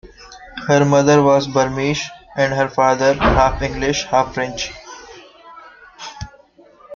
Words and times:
Her 0.67 0.83
mother 0.83 1.21
was 1.21 1.47
Burmese, 1.47 2.09
and 2.35 2.51
her 2.55 2.69
father 2.69 3.13
half-English, 3.13 4.05
half-French. 4.05 4.71